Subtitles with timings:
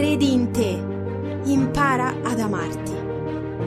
[0.00, 0.82] Credi in te.
[1.44, 2.92] Impara ad amarti.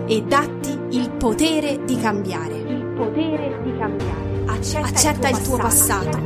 [0.07, 2.55] E datti il potere di cambiare.
[2.55, 4.41] Il potere di cambiare.
[4.47, 6.17] Accetta, Accetta il tuo passato.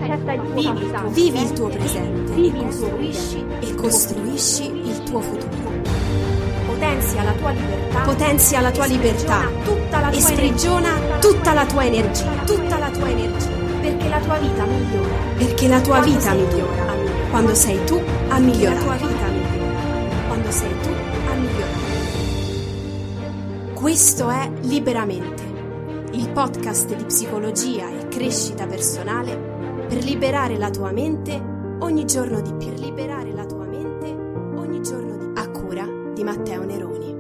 [0.54, 2.34] Vivi, il tuo, vivi il tuo presente.
[2.36, 5.72] e costruisci, e costruisci il tuo futuro.
[6.68, 8.00] Potenzia la tua libertà.
[8.00, 9.42] Potenzia la tua libertà.
[9.66, 12.32] Tutta la tua e sprigiona tutta la tua energia.
[12.46, 13.50] Tutta la tua energia.
[13.82, 15.16] Perché la tua vita migliora.
[15.38, 16.96] Perché la tua vita migliora.
[17.30, 19.27] Quando sei tu a migliorare.
[20.48, 20.90] Quando sei tu
[21.28, 21.74] a migliorare.
[23.74, 25.44] Questo è Liberamente,
[26.12, 29.36] il podcast di psicologia e crescita personale
[29.90, 31.38] per liberare la tua mente
[31.80, 32.68] ogni giorno di più.
[32.68, 35.44] Per liberare la tua mente ogni giorno di più.
[35.44, 37.17] A cura di Matteo Neroni.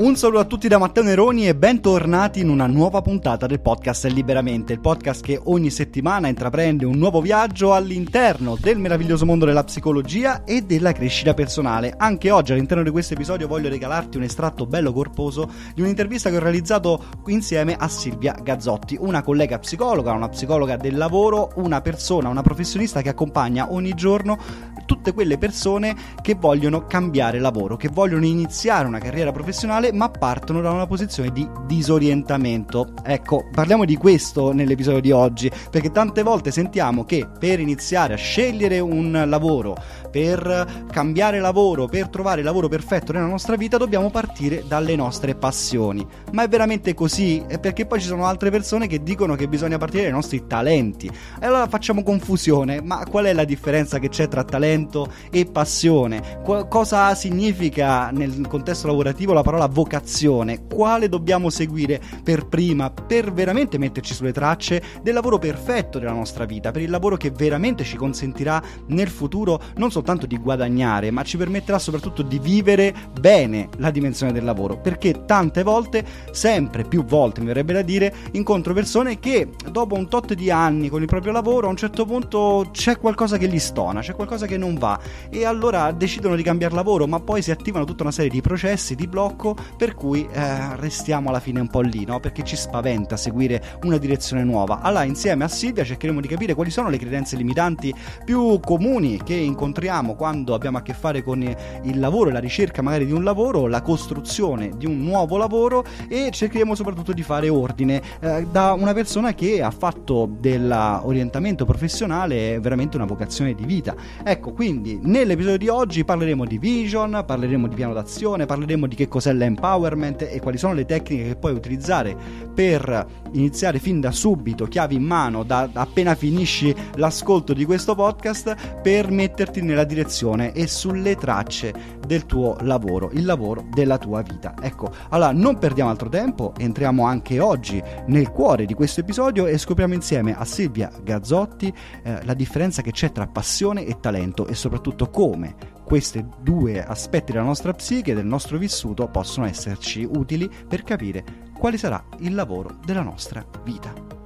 [0.00, 4.06] Un saluto a tutti da Matteo Neroni e bentornati in una nuova puntata del podcast
[4.06, 9.62] Liberamente, il podcast che ogni settimana intraprende un nuovo viaggio all'interno del meraviglioso mondo della
[9.62, 11.92] psicologia e della crescita personale.
[11.94, 16.36] Anche oggi all'interno di questo episodio voglio regalarti un estratto bello corposo di un'intervista che
[16.36, 22.30] ho realizzato insieme a Silvia Gazzotti, una collega psicologa, una psicologa del lavoro, una persona,
[22.30, 24.38] una professionista che accompagna ogni giorno
[24.86, 30.60] tutte quelle persone che vogliono cambiare lavoro, che vogliono iniziare una carriera professionale ma partono
[30.60, 32.92] da una posizione di disorientamento.
[33.02, 38.16] Ecco, parliamo di questo nell'episodio di oggi, perché tante volte sentiamo che per iniziare a
[38.16, 39.76] scegliere un lavoro,
[40.10, 45.34] per cambiare lavoro, per trovare il lavoro perfetto nella nostra vita, dobbiamo partire dalle nostre
[45.34, 46.06] passioni.
[46.32, 47.42] Ma è veramente così?
[47.46, 51.06] È perché poi ci sono altre persone che dicono che bisogna partire dai nostri talenti.
[51.06, 56.40] E allora facciamo confusione, ma qual è la differenza che c'è tra talento e passione?
[56.42, 60.66] Qu- cosa significa nel contesto lavorativo la parola vocazione?
[60.66, 66.44] Quale dobbiamo seguire per prima per veramente metterci sulle tracce del lavoro perfetto della nostra
[66.44, 71.22] vita, per il lavoro che veramente ci consentirà nel futuro non soltanto di guadagnare, ma
[71.22, 77.04] ci permetterà soprattutto di vivere bene la dimensione del lavoro, perché tante volte, sempre più
[77.04, 81.06] volte mi verrebbe da dire, incontro persone che dopo un tot di anni con il
[81.06, 84.74] proprio lavoro a un certo punto c'è qualcosa che gli stona, c'è qualcosa che non
[84.74, 88.40] va e allora decidono di cambiare lavoro, ma poi si attivano tutta una serie di
[88.40, 92.20] processi di blocco per cui eh, restiamo alla fine un po' lì, no?
[92.20, 94.80] Perché ci spaventa seguire una direzione nuova.
[94.80, 97.94] Allora, insieme a Silvia cercheremo di capire quali sono le credenze limitanti
[98.24, 103.06] più comuni che incontriamo quando abbiamo a che fare con il lavoro la ricerca magari
[103.06, 108.00] di un lavoro, la costruzione di un nuovo lavoro e cercheremo soprattutto di fare ordine
[108.20, 113.94] eh, da una persona che ha fatto dell'orientamento professionale veramente una vocazione di vita.
[114.22, 119.08] Ecco, quindi nell'episodio di oggi parleremo di vision, parleremo di piano d'azione, parleremo di che
[119.08, 122.16] cos'è l'empowerment e quali sono le tecniche che puoi utilizzare
[122.54, 128.80] per iniziare fin da subito, chiavi in mano, da appena finisci l'ascolto di questo podcast,
[128.80, 134.54] per metterti nella direzione e sulle tracce del tuo lavoro, il lavoro della tua vita.
[134.60, 139.58] Ecco, allora non perdiamo altro tempo, entriamo anche oggi nel cuore di questo episodio e
[139.58, 144.54] scopriamo insieme a Silvia Gazzotti eh, la differenza che c'è tra passione e talento e
[144.54, 150.84] soprattutto come questi due aspetti della nostra psiche, del nostro vissuto, possono esserci utili per
[150.84, 154.19] capire quale sarà il lavoro della nostra vita.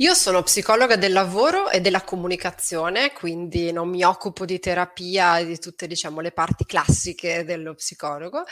[0.00, 5.44] Io sono psicologa del lavoro e della comunicazione, quindi non mi occupo di terapia e
[5.44, 8.44] di tutte diciamo, le parti classiche dello psicologo.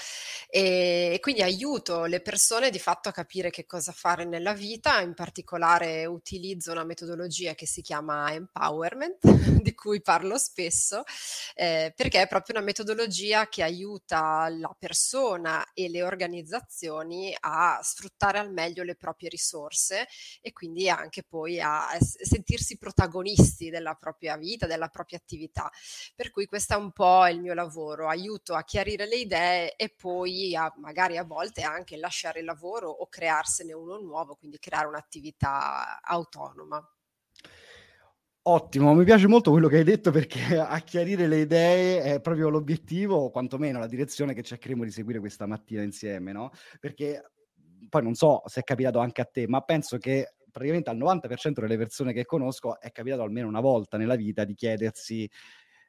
[0.50, 5.14] E quindi aiuto le persone di fatto a capire che cosa fare nella vita, in
[5.14, 11.02] particolare utilizzo una metodologia che si chiama empowerment, di cui parlo spesso,
[11.56, 18.38] eh, perché è proprio una metodologia che aiuta la persona e le organizzazioni a sfruttare
[18.38, 20.06] al meglio le proprie risorse
[20.40, 25.68] e quindi anche poi a sentirsi protagonisti della propria vita, della propria attività.
[26.14, 29.88] Per cui questo è un po' il mio lavoro, aiuto a chiarire le idee e
[29.88, 34.86] poi a, magari a volte anche lasciare il lavoro o crearsene uno nuovo, quindi creare
[34.86, 36.88] un'attività autonoma.
[38.48, 42.48] Ottimo, mi piace molto quello che hai detto perché a chiarire le idee è proprio
[42.48, 46.52] l'obiettivo, o quantomeno la direzione che cercheremo di seguire questa mattina insieme, no?
[46.78, 47.32] Perché
[47.88, 51.60] poi non so se è capitato anche a te, ma penso che praticamente al 90%
[51.60, 55.28] delle persone che conosco è capitato almeno una volta nella vita di chiedersi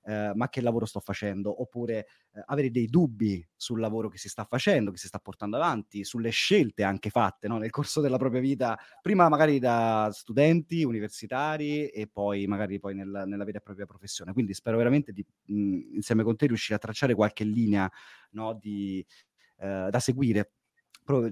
[0.08, 4.30] eh, ma che lavoro sto facendo, oppure eh, avere dei dubbi sul lavoro che si
[4.30, 7.58] sta facendo, che si sta portando avanti, sulle scelte anche fatte no?
[7.58, 13.24] nel corso della propria vita, prima magari da studenti universitari e poi magari poi nel,
[13.26, 14.32] nella vera e propria professione.
[14.32, 17.92] Quindi spero veramente di, mh, insieme con te, riuscire a tracciare qualche linea
[18.32, 19.06] no, di,
[19.58, 20.52] eh, da seguire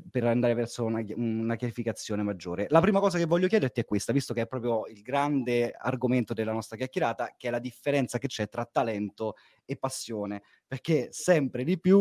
[0.10, 2.68] per andare verso una, una, chiarificazione maggiore.
[2.70, 6.34] La prima cosa che voglio chiederti è questa, visto che è proprio il grande argomento
[6.34, 9.36] della nostra chiacchierata, che è la differenza che c'è tra talento
[9.66, 12.00] e passione, perché sempre di più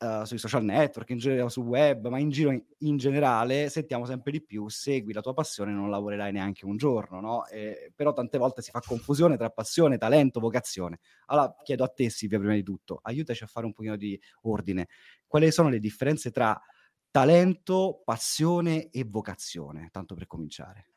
[0.00, 4.04] uh, sui social network, in generale sul web, ma in giro in, in, generale sentiamo
[4.04, 7.46] sempre di più segui la tua passione e non lavorerai neanche un giorno, no?
[7.46, 10.98] E, però tante volte si fa confusione tra passione, talento, vocazione.
[11.26, 14.88] Allora chiedo a te Silvia prima di tutto, aiutaci a fare un pochino di ordine.
[15.26, 16.60] Quali sono le differenze tra
[17.10, 20.89] talento, passione e vocazione, tanto per cominciare?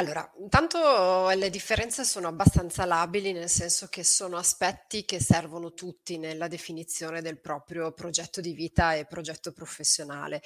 [0.00, 6.16] Allora, intanto le differenze sono abbastanza labili, nel senso che sono aspetti che servono tutti
[6.16, 10.40] nella definizione del proprio progetto di vita e progetto professionale.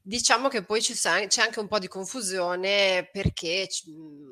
[0.00, 3.68] Diciamo che poi c'è anche un po' di confusione perché,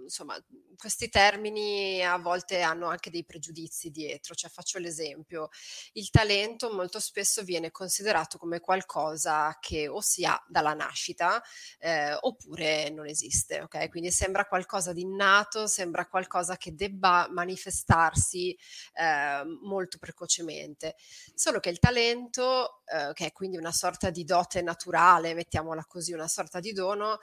[0.04, 0.42] insomma,
[0.78, 4.34] questi termini a volte hanno anche dei pregiudizi dietro.
[4.34, 5.50] Cioè, faccio l'esempio,
[5.92, 11.42] il talento molto spesso viene considerato come qualcosa che o si ha dalla nascita
[11.78, 13.90] eh, oppure non esiste, ok?
[13.90, 14.60] Quindi sembra qualcosa
[14.92, 18.56] di innato, sembra qualcosa che debba manifestarsi
[18.94, 20.96] eh, molto precocemente.
[21.34, 26.12] Solo che il talento, eh, che è quindi una sorta di dote naturale, mettiamola così,
[26.12, 27.18] una sorta di dono,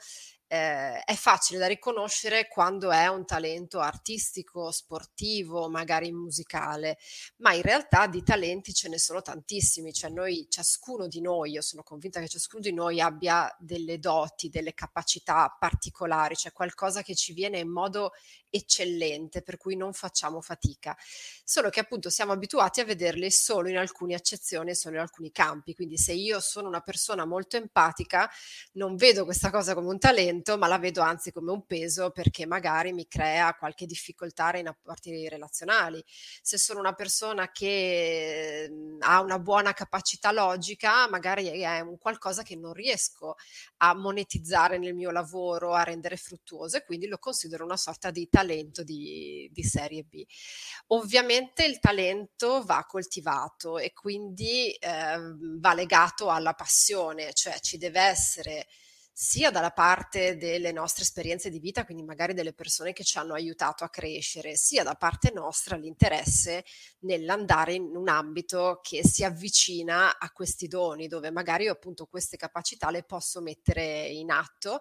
[0.52, 6.98] eh, è facile da riconoscere quando è un talento artistico, sportivo, magari musicale,
[7.36, 11.60] ma in realtà di talenti ce ne sono tantissimi, cioè noi, ciascuno di noi, io
[11.60, 17.14] sono convinta che ciascuno di noi abbia delle doti, delle capacità particolari, cioè qualcosa che
[17.14, 18.10] ci viene in modo
[18.50, 20.96] eccellente, per cui non facciamo fatica,
[21.44, 25.74] solo che appunto siamo abituati a vederle solo in alcune accezioni, solo in alcuni campi,
[25.74, 28.28] quindi se io sono una persona molto empatica,
[28.72, 32.46] non vedo questa cosa come un talento, ma la vedo anzi come un peso perché
[32.46, 36.02] magari mi crea qualche difficoltà nei rapporti relazionali.
[36.42, 42.42] Se sono una persona che mhmm, ha una buona capacità logica, magari è un qualcosa
[42.42, 43.36] che non riesco
[43.78, 48.28] a monetizzare nel mio lavoro, a rendere fruttuoso e quindi lo considero una sorta di
[48.28, 48.39] talento
[48.82, 50.24] di, di serie B.
[50.88, 55.18] Ovviamente il talento va coltivato e quindi eh,
[55.60, 58.66] va legato alla passione, cioè ci deve essere
[59.22, 63.34] sia dalla parte delle nostre esperienze di vita, quindi magari delle persone che ci hanno
[63.34, 66.64] aiutato a crescere, sia da parte nostra l'interesse
[67.00, 72.38] nell'andare in un ambito che si avvicina a questi doni, dove magari io appunto queste
[72.38, 74.78] capacità le posso mettere in atto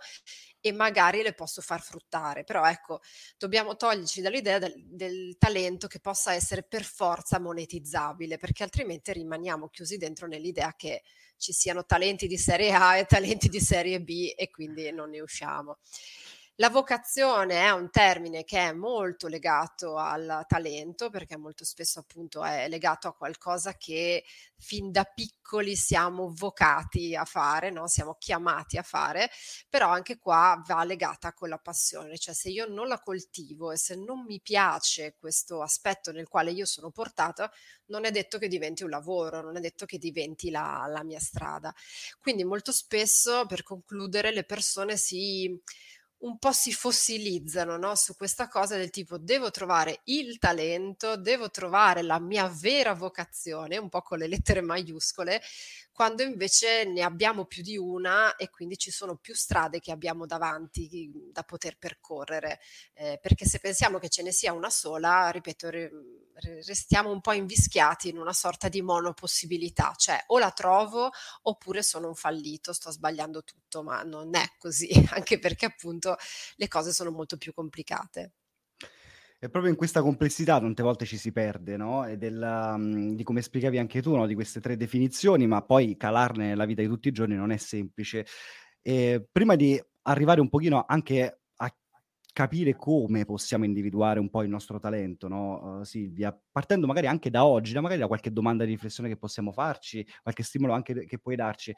[0.62, 2.46] e magari le posso far fruttare.
[2.46, 3.02] Però ecco,
[3.38, 9.68] dobbiamo toglierci dall'idea del, del, talento che possa essere per forza monetizzabile, perché altrimenti rimaniamo
[9.68, 11.04] chiusi dentro nell'idea che
[11.40, 15.22] ci siano talenti di serie A e talenti di serie B e quindi non ne
[15.22, 15.78] usciamo.
[16.62, 22.44] La vocazione è un termine che è molto legato al talento perché molto spesso appunto
[22.44, 24.26] è legato a qualcosa che
[24.58, 27.88] fin da piccoli siamo vocati a fare, no?
[27.88, 29.30] siamo chiamati a fare,
[29.70, 33.78] però anche qua va legata con la passione, cioè se io non la coltivo e
[33.78, 37.50] se non mi piace questo aspetto nel quale io sono portata,
[37.86, 41.22] non è detto che diventi un lavoro, non è detto che diventi la, la mia
[41.22, 41.74] strada.
[42.20, 45.58] Quindi molto spesso per concludere le persone si
[46.20, 47.96] un po' si fossilizzano no?
[47.96, 53.78] su questa cosa del tipo devo trovare il talento, devo trovare la mia vera vocazione,
[53.78, 55.42] un po' con le lettere maiuscole,
[56.00, 60.26] quando invece ne abbiamo più di una e quindi ci sono più strade che abbiamo
[60.26, 62.62] davanti da poter percorrere.
[62.94, 65.70] Eh, perché se pensiamo che ce ne sia una sola, ripeto,
[66.66, 72.08] restiamo un po' invischiati in una sorta di monopossibilità, cioè o la trovo oppure sono
[72.08, 76.16] un fallito, sto sbagliando tutto, ma non è così, anche perché appunto
[76.56, 78.36] le cose sono molto più complicate.
[79.42, 82.06] È proprio in questa complessità tante volte ci si perde, no?
[82.06, 84.26] E della, mhmm, di come spiegavi anche tu, no?
[84.28, 87.58] Di queste tre definizioni, ma poi calarne nella vita di tutti i giorni non è
[87.58, 88.26] semplice.
[88.82, 91.74] E prima di arrivare un pochino anche a
[92.34, 96.38] capire come possiamo individuare un po' il nostro talento, no, uh, Silvia?
[96.52, 100.06] Partendo magari anche da oggi, da magari da qualche domanda di riflessione che possiamo farci,
[100.22, 101.74] qualche stimolo anche che puoi darci.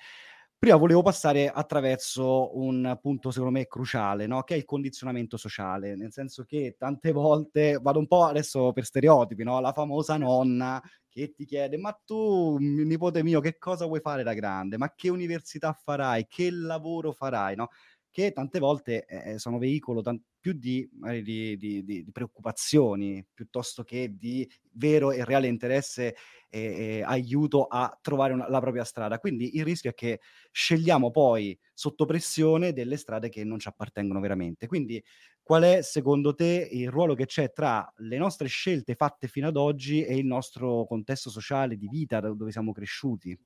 [0.62, 4.44] Prima volevo passare attraverso un punto secondo me cruciale, no?
[4.44, 8.86] che è il condizionamento sociale, nel senso che tante volte, vado un po' adesso per
[8.86, 9.60] stereotipi, no?
[9.60, 14.36] la famosa nonna che ti chiede ma tu, nipote mio, che cosa vuoi fare da
[14.36, 14.78] grande?
[14.78, 16.28] Ma che università farai?
[16.28, 17.56] Che lavoro farai?
[17.56, 17.70] No?
[18.14, 20.90] Che tante volte eh, sono veicolo tan- più di,
[21.24, 26.16] di, di, di, preoccupazioni piuttosto che di vero e reale interesse
[26.50, 29.18] e, e aiuto a trovare una, la propria strada.
[29.18, 30.20] Quindi il rischio è che
[30.52, 34.68] scegliamo poi sotto pressione delle strade che non ci appartengono veramente.
[34.68, 35.02] Quindi
[35.42, 39.56] qual è secondo te il ruolo che c'è tra le nostre scelte fatte fino ad
[39.56, 43.38] oggi e il nostro contesto sociale di vita dove siamo cresciuti?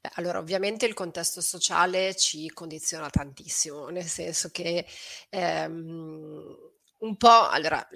[0.00, 4.86] Beh, allora ovviamente il contesto sociale ci condiziona tantissimo, nel senso che
[5.30, 6.56] ehm,
[6.98, 7.86] un po', allora,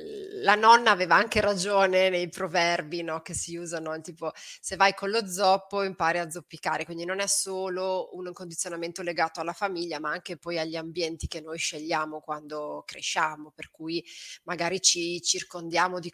[0.43, 5.09] la nonna aveva anche ragione nei proverbi, no, che si usano, tipo se vai con
[5.11, 10.11] lo zoppo impari a zoppicare, quindi non è solo un condizionamento legato alla famiglia, ma
[10.11, 14.05] anche poi agli ambienti che noi scegliamo quando cresciamo, per cui
[14.45, 16.12] magari ci circondiamo di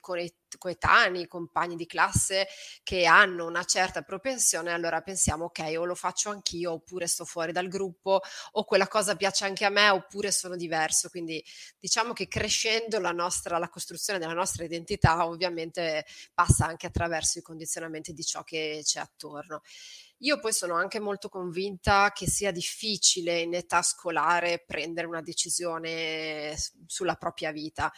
[0.58, 2.46] coetanei, compagni di classe
[2.82, 7.52] che hanno una certa propensione, allora pensiamo ok, o lo faccio anch'io, oppure sto fuori
[7.52, 8.20] dal gruppo,
[8.52, 11.08] o quella cosa piace anche a me, oppure sono diverso.
[11.08, 11.42] Quindi
[11.78, 17.42] diciamo che crescendo la nostra, la costruzione della nostra identità ovviamente passa anche attraverso i
[17.42, 19.62] condizionamenti di ciò che c'è attorno.
[20.20, 26.56] Io poi sono anche molto convinta che sia difficile in età scolare prendere una decisione
[26.86, 27.92] sulla propria vita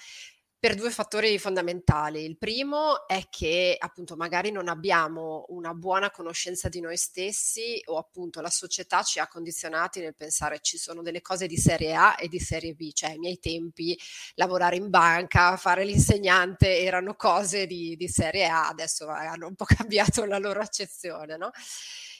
[0.60, 2.24] per due fattori fondamentali.
[2.24, 7.96] Il primo è che appunto magari non abbiamo una buona conoscenza di noi stessi o
[7.96, 12.16] appunto la società ci ha condizionati nel pensare ci sono delle cose di serie A
[12.18, 13.96] e di serie B, cioè ai miei tempi
[14.34, 19.64] lavorare in banca, fare l'insegnante erano cose di, di serie A, adesso hanno un po'
[19.76, 21.50] cambiato la loro accezione, no?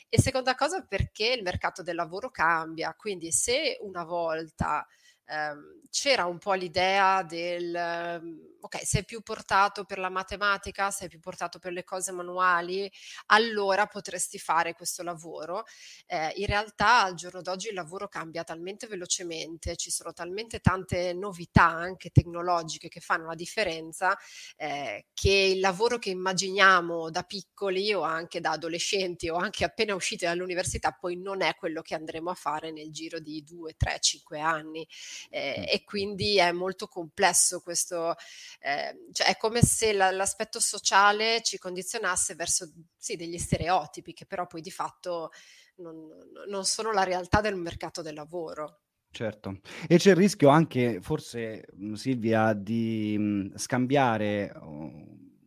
[0.09, 4.87] E seconda cosa perché il mercato del lavoro cambia, quindi se una volta
[5.29, 11.09] ehm, c'era un po' l'idea del, ehm, ok, sei più portato per la matematica, sei
[11.09, 12.91] più portato per le cose manuali,
[13.27, 15.65] allora potresti fare questo lavoro.
[16.07, 21.13] Eh, in realtà al giorno d'oggi il lavoro cambia talmente velocemente, ci sono talmente tante
[21.15, 24.17] novità anche tecnologiche che fanno la differenza,
[24.57, 29.95] eh, che il lavoro che immaginiamo da piccoli o anche da adolescenti o anche appena
[29.95, 33.99] usciti dall'università poi non è quello che andremo a fare nel giro di due, tre,
[34.01, 34.87] cinque anni
[35.31, 38.15] eh, e quindi è molto complesso questo,
[38.61, 44.27] eh, cioè è come se la, l'aspetto sociale ci condizionasse verso sì, degli stereotipi che
[44.27, 45.31] però poi di fatto
[45.77, 46.09] non,
[46.49, 48.81] non sono la realtà del mercato del lavoro.
[49.11, 54.53] Certo, e c'è il rischio anche, forse Silvia, di scambiare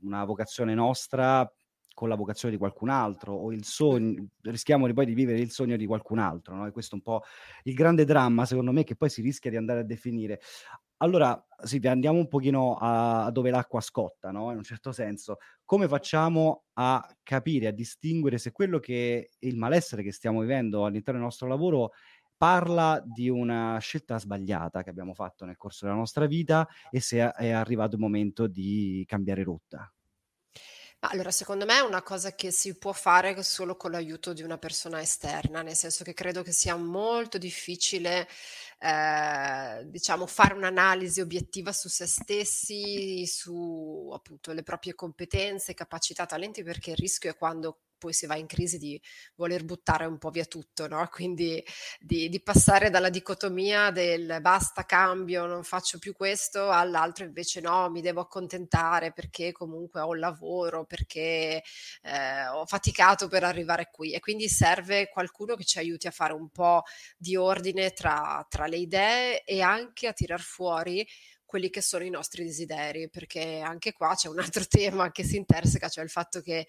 [0.01, 1.49] una vocazione nostra
[2.01, 5.51] con la vocazione di qualcun altro o il sogno, rischiamo di poi di vivere il
[5.51, 6.65] sogno di qualcun altro, no?
[6.65, 7.21] E questo è un po'
[7.65, 10.39] il grande dramma, secondo me, che poi si rischia di andare a definire.
[10.97, 14.49] Allora, Silvia, andiamo un pochino a, a dove l'acqua scotta, no?
[14.49, 15.37] In un certo senso.
[15.63, 20.85] Come facciamo a capire, a distinguere se quello che è il malessere che stiamo vivendo
[20.85, 21.91] all'interno del nostro lavoro
[22.35, 27.31] parla di una scelta sbagliata che abbiamo fatto nel corso della nostra vita e se
[27.31, 29.93] è arrivato il momento di cambiare rotta?
[31.03, 34.59] Allora, secondo me è una cosa che si può fare solo con l'aiuto di una
[34.59, 38.27] persona esterna, nel senso che credo che sia molto difficile,
[38.77, 46.61] eh, diciamo, fare un'analisi obiettiva su se stessi, su appunto le proprie competenze, capacità, talenti,
[46.61, 48.99] perché il rischio è quando poi si va in crisi di
[49.35, 51.07] voler buttare un po' via tutto, no?
[51.13, 51.63] Quindi
[51.99, 57.91] di, di, passare dalla dicotomia del basta, cambio, non faccio più questo, all'altro invece no,
[57.91, 61.61] mi devo accontentare perché comunque ho un lavoro, perché
[62.01, 66.33] eh, ho faticato per arrivare qui e quindi serve qualcuno che ci aiuti a fare
[66.33, 66.81] un po'
[67.15, 71.07] di ordine tra, tra le idee e anche a tirar fuori
[71.51, 75.35] quelli che sono i nostri desideri, perché anche qua c'è un altro tema che si
[75.35, 76.65] interseca, cioè il fatto che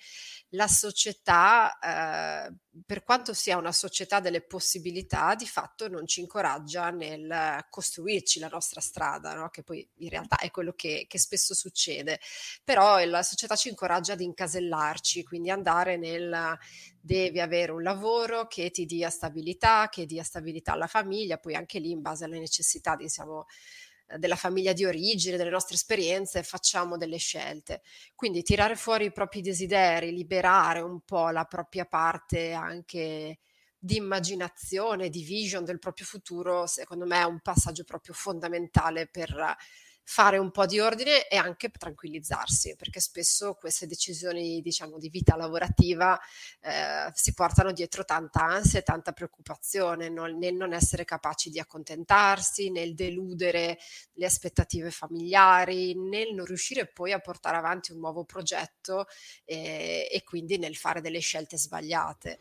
[0.48, 2.52] la società, eh,
[2.84, 8.48] per quanto sia una società delle possibilità, di fatto non ci incoraggia nel costruirci la
[8.48, 9.50] nostra strada, no?
[9.50, 12.18] che poi in realtà è quello che, che spesso succede,
[12.64, 16.58] però la società ci incoraggia ad incasellarci, quindi andare nel
[17.04, 21.78] devi avere un lavoro che ti dia stabilità, che dia stabilità alla famiglia, poi anche
[21.78, 23.46] lì in base alle necessità diciamo,
[24.18, 27.82] della famiglia di origine, delle nostre esperienze, facciamo delle scelte.
[28.14, 33.38] Quindi tirare fuori i propri desideri, liberare un po' la propria parte anche
[33.78, 39.56] di immaginazione, di vision del proprio futuro, secondo me è un passaggio proprio fondamentale per
[40.04, 45.36] fare un po' di ordine e anche tranquillizzarsi, perché spesso queste decisioni, diciamo, di vita
[45.36, 46.18] lavorativa
[46.60, 51.58] eh, si portano dietro tanta ansia e tanta preoccupazione non, nel non essere capaci di
[51.58, 53.78] accontentarsi, nel deludere
[54.14, 59.06] le aspettative familiari, nel non riuscire poi a portare avanti un nuovo progetto
[59.44, 62.38] eh, e quindi nel fare delle scelte sbagliate.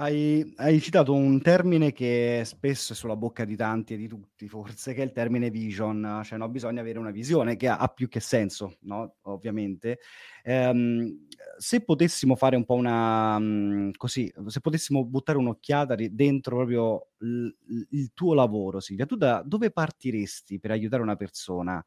[0.00, 4.48] Hai, hai, citato un termine che spesso è sulla bocca di tanti e di tutti,
[4.48, 7.88] forse, che è il termine vision, cioè no, bisogna avere una visione che ha, ha
[7.88, 9.16] più che senso, no?
[9.24, 9.98] ovviamente.
[10.42, 11.26] Ehm,
[11.58, 17.54] se potessimo fare un po' una um, così, se potessimo buttare un'occhiata dentro proprio il,
[17.90, 21.84] il tuo lavoro, Silvia, tu da dove partiresti per aiutare una persona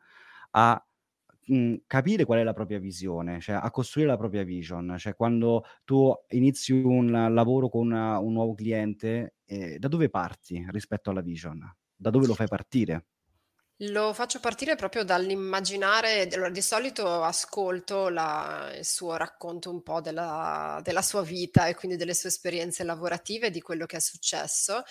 [0.51, 0.85] a
[1.47, 4.95] mhmm, capire qual è la propria visione, cioè a costruire la propria vision.
[4.97, 10.65] Cioè quando tu inizi un lavoro con una un nuovo cliente, ehm, da dove parti
[10.69, 11.59] rispetto alla vision?
[11.95, 13.05] Da dove lo fai partire?
[13.77, 20.79] Lo faccio partire proprio dall'immaginare di solito ascolto la il suo racconto un po' della
[20.83, 24.83] della sua vita e quindi delle sue esperienze lavorative, di quello che è successo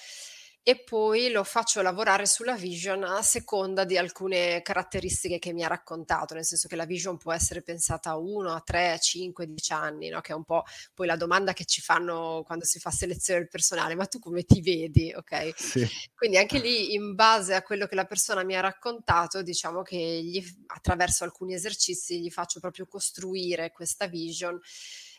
[0.64, 5.69] e poi lo faccio lavorare sulla vision a seconda di alcune caratteristiche che mi ha
[5.69, 9.47] raccontato, nel senso che la vision può essere pensata a 1, a 3, a 5,
[9.47, 10.21] 10 anni, no?
[10.21, 10.62] che è un po'
[10.95, 14.45] poi la domanda che ci fanno quando si fa selezione del personale, ma tu come
[14.45, 15.12] ti vedi?
[15.14, 15.50] Ok?
[15.73, 15.88] Sì.
[16.14, 19.97] Quindi anche lì in base a quello che la persona mi ha raccontato, diciamo che
[19.97, 24.61] gli, attraverso alcuni esercizi gli faccio proprio costruire questa vision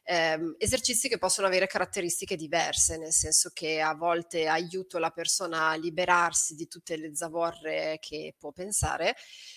[0.03, 5.69] ehm, esercizi che possono avere caratteristiche diverse, nel senso che a volte aiuto la persona
[5.69, 9.15] a liberarsi di tutte le zavorre che può pensare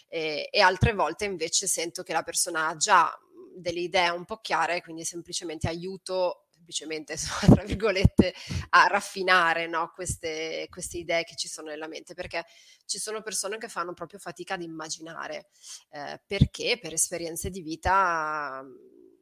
[0.08, 3.12] eh, e altre volte invece sento che la persona ha già
[3.54, 7.16] delle idee un po' chiare, quindi semplicemente aiuto semplicemente,
[7.54, 8.34] tra virgolette,
[8.70, 12.44] a raffinare no, queste, queste, idee che ci sono nella mente, perché
[12.86, 15.48] ci sono persone che fanno proprio fatica ad immaginare,
[15.90, 18.64] eh, perché per esperienze di vita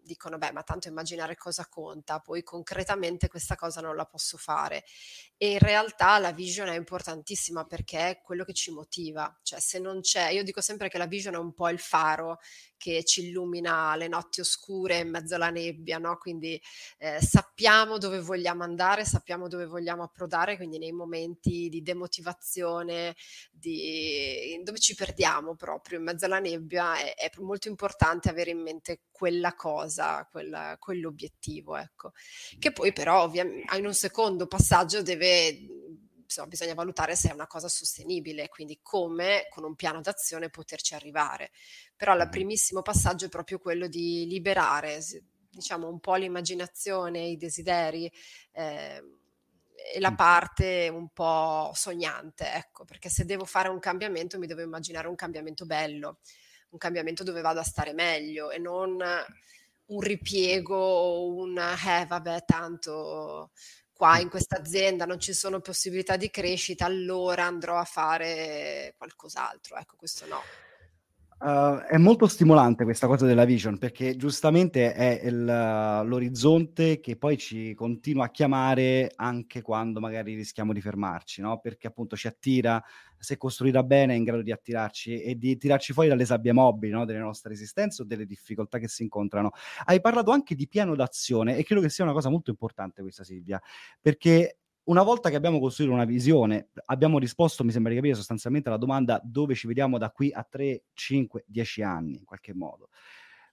[0.04, 4.84] dicono, beh, ma tanto immaginare cosa conta, poi concretamente questa cosa non la posso fare.
[5.36, 9.78] E in realtà la vision è importantissima perché è quello che ci motiva, cioè se
[9.78, 12.38] non c'è, io dico sempre che la vision è un po' il faro
[12.76, 16.18] che ci illumina le notti oscure in mezzo alla nebbia, no?
[16.18, 16.60] Quindi
[16.98, 23.16] eh, sappiamo dove vogliamo andare, sappiamo dove vogliamo approdare, quindi nei momenti di demotivazione,
[23.56, 28.60] di, dove ci perdiamo proprio in mezzo alla nebbia, è, è molto importante avere in
[28.60, 32.12] mente quella cosa, quella, quell'obiettivo, ecco.
[32.58, 35.82] Che poi però ovviamente in un secondo passaggio deve
[36.22, 40.94] insomma, bisogna valutare se è una cosa sostenibile, quindi come con un piano d'azione poterci
[40.94, 41.50] arrivare.
[41.96, 45.00] Però il primissimo passaggio è proprio quello di liberare,
[45.48, 48.10] diciamo, un po' l'immaginazione, i desideri.
[48.52, 49.22] Eh,
[49.98, 55.08] la parte un po' sognante, ecco, perché se devo fare un cambiamento mi devo immaginare
[55.08, 56.18] un cambiamento bello,
[56.70, 59.02] un cambiamento dove vado a stare meglio e non
[59.86, 63.50] un ripiego o un eh vabbè tanto
[63.92, 69.76] qua in questa azienda non ci sono possibilità di crescita, allora andrò a fare qualcos'altro.
[69.76, 70.42] Ecco, questo no.
[71.36, 77.36] Uh, è molto stimolante questa cosa della vision perché giustamente è il, l'orizzonte che poi
[77.36, 81.58] ci continua a chiamare anche quando magari rischiamo di fermarci, no?
[81.58, 82.82] Perché appunto ci attira,
[83.18, 86.92] se costruita bene è in grado di attirarci e di tirarci fuori dalle sabbie mobili,
[86.92, 87.04] no?
[87.04, 89.50] Delle nostre esistenze o delle difficoltà che si incontrano.
[89.84, 93.24] Hai parlato anche di piano d'azione e credo che sia una cosa molto importante questa
[93.24, 93.60] Silvia,
[94.00, 98.68] perché una volta che abbiamo costruito una visione, abbiamo risposto, mi sembra di capire, sostanzialmente
[98.68, 102.88] alla domanda dove ci vediamo da qui a 3, 5, 10 anni, in qualche modo.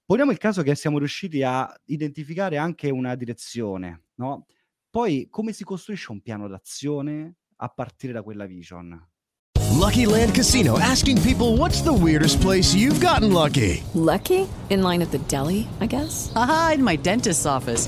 [0.06, 4.46] Poniamo il caso che siamo riusciti a identificare anche una direzione, no?
[4.90, 9.10] Poi come si costruisce un piano d'azione a partire da quella vision?
[9.74, 13.82] Lucky Land Casino asking people what's the weirdest place you've gotten lucky?
[13.94, 14.48] Lucky?
[14.70, 16.30] In line at the deli, I guess.
[16.36, 17.88] Aha, in my dentist's office.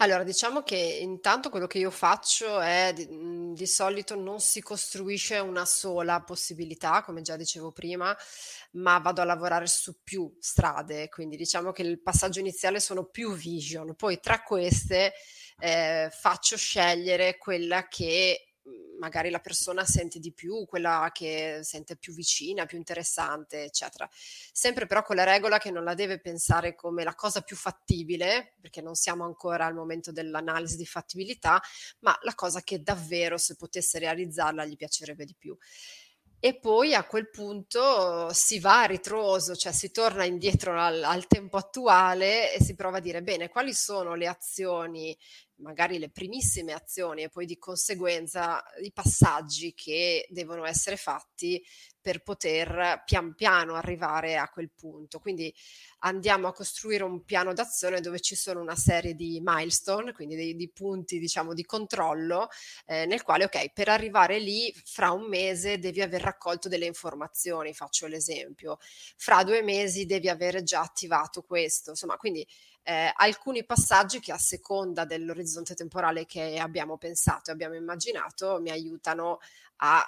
[0.00, 4.60] Allora, diciamo che intanto quello che io faccio è di, mh, di solito non si
[4.62, 8.16] costruisce una sola possibilità, come già dicevo prima,
[8.72, 13.32] ma vado a lavorare su più strade, quindi diciamo che il passaggio iniziale sono più
[13.34, 15.14] vision, poi tra queste
[15.58, 18.47] eh, faccio scegliere quella che mhmm,
[18.98, 24.08] magari la persona sente di più, quella che sente più vicina, più interessante, eccetera.
[24.52, 28.56] Sempre però con la regola che non la deve pensare come la cosa più fattibile,
[28.60, 31.60] perché non siamo ancora al momento dell'analisi di fattibilità,
[32.00, 35.56] ma la cosa che davvero se potesse realizzarla gli piacerebbe di più.
[36.40, 41.26] E poi a quel punto si va a ritroso, cioè si torna indietro al, al
[41.26, 45.18] tempo attuale e si prova a dire bene, quali sono le azioni
[45.58, 51.62] magari le primissime azioni e poi di conseguenza i passaggi che devono essere fatti
[52.00, 55.18] per poter pian piano arrivare a quel punto.
[55.18, 55.52] Quindi
[56.00, 60.56] andiamo a costruire un piano d'azione dove ci sono una serie di milestone, quindi dei,
[60.56, 62.48] di punti diciamo di controllo
[62.86, 67.74] eh, nel quale ok, per arrivare lì fra un mese devi aver raccolto delle informazioni,
[67.74, 68.78] faccio l'esempio,
[69.16, 72.46] fra due mesi devi aver già attivato questo, insomma, quindi
[72.82, 78.70] eh, alcuni passaggi che a seconda dell'orizzonte temporale che abbiamo pensato e abbiamo immaginato mi
[78.70, 79.40] aiutano
[79.78, 80.04] a,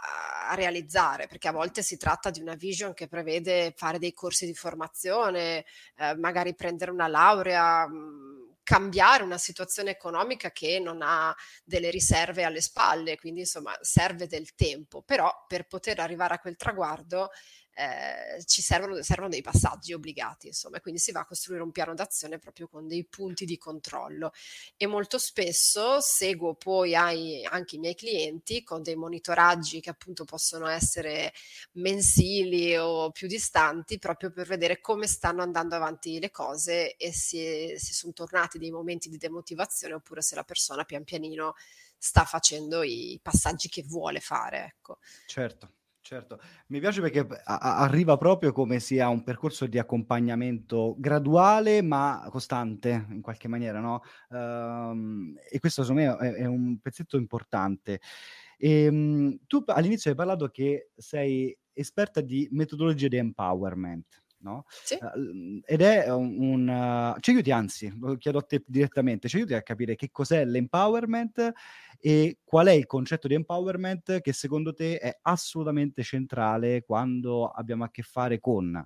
[0.48, 4.46] a, realizzare, perché a volte si tratta di una vision che prevede fare dei corsi
[4.46, 5.64] di formazione,
[5.96, 11.90] eh, magari prendere una laurea, mh, mm, cambiare una situazione economica che non ha delle
[11.90, 17.30] riserve alle spalle, quindi insomma serve del tempo, però per poter arrivare a quel traguardo
[17.74, 21.70] eh, ci servono, servono, dei passaggi obbligati, insomma, e quindi si va a costruire un
[21.70, 24.33] piano d'azione proprio con dei punti di controllo.
[24.76, 30.24] E molto spesso seguo poi ai, anche i miei clienti con dei monitoraggi che appunto
[30.24, 31.33] possono essere
[31.72, 37.78] mensili o più distanti, proprio per vedere come stanno andando avanti le cose e se,
[37.78, 41.54] se sono tornati dei momenti di demotivazione oppure se la persona pian pianino
[41.96, 44.64] sta facendo i passaggi che vuole fare.
[44.64, 44.98] Ecco.
[45.26, 45.74] Certo.
[46.11, 52.27] Certo, mi piace perché a- arriva proprio come sia un percorso di accompagnamento graduale ma
[52.31, 54.01] costante in qualche maniera, no?
[54.31, 58.01] Ehm, e questo secondo me è, è un pezzetto importante.
[58.59, 64.64] Ehm, tu all'inizio hai parlato che sei esperta di metodologie di empowerment no?
[64.68, 64.98] Sì.
[65.00, 69.37] Uh, ed è un, un uh, ci aiuti anzi, lo chiedo a te direttamente, ci
[69.37, 71.53] aiuti a capire che cos'è l'empowerment
[71.98, 77.85] e qual è il concetto di empowerment che secondo te è assolutamente centrale quando abbiamo
[77.85, 78.83] a che fare con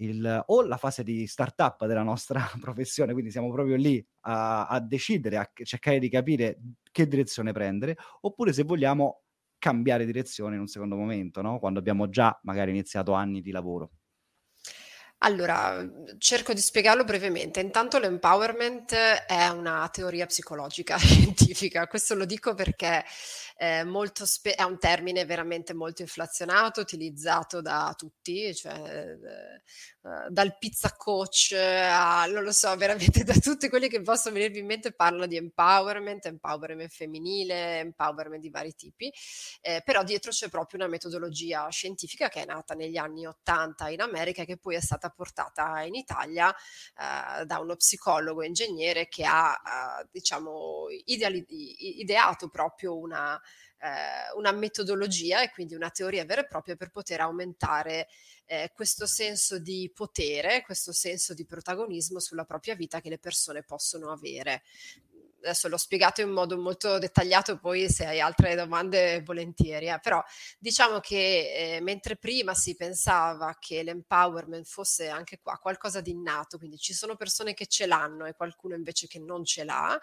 [0.00, 4.80] il, o la fase di startup della nostra professione, quindi siamo proprio lì a, a
[4.80, 9.22] decidere, a cercare di capire che direzione prendere, oppure se vogliamo
[9.58, 11.58] cambiare direzione in un secondo momento, no?
[11.58, 13.90] quando abbiamo già magari iniziato anni di lavoro.
[15.22, 17.60] Allora, cerco di spiegarlo brevemente.
[17.60, 23.04] Intanto l'empowerment è una teoria psicologica scientifica, questo lo dico perché
[23.58, 29.60] eh, molto spe- è un termine veramente molto inflazionato, utilizzato da tutti, cioè eh,
[30.30, 34.66] dal pizza coach a, non lo so, veramente da tutti quelli che possono venirvi in
[34.66, 39.12] mente parlano di empowerment, empowerment femminile, empowerment di vari tipi,
[39.60, 44.00] eh, però dietro c'è proprio una metodologia scientifica che è nata negli anni 80 in
[44.00, 50.04] America che poi è stata portata in Italia eh, da uno psicologo ingegnere che ha,
[50.10, 51.44] diciamo, ideali-
[52.00, 53.40] ideato proprio una
[53.80, 58.08] eh, una metodologia e quindi una teoria vera e propria per poter aumentare
[58.44, 63.62] eh, questo senso di potere, questo senso di protagonismo sulla propria vita che le persone
[63.62, 64.62] possono avere
[65.42, 69.98] adesso l'ho spiegato in modo molto dettagliato, poi se hai altre domande volentieri, eh.
[70.00, 70.22] però
[70.58, 76.58] diciamo che eh, mentre prima si pensava che l'empowerment fosse anche qua qualcosa di innato,
[76.58, 79.98] quindi ci sono persone che ce l'hanno e qualcuno invece che non ce l'ha,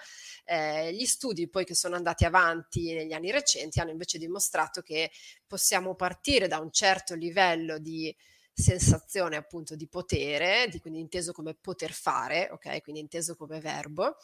[0.45, 5.11] eh, gli studi poi che sono andati avanti negli anni recenti hanno invece dimostrato che
[5.45, 8.15] possiamo partire da un certo livello di
[8.59, 12.81] sensazione appunto di potere, di, quindi inteso come poter fare, ok?
[12.81, 14.17] Quindi inteso come verbo,